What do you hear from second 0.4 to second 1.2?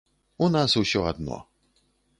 У нас усё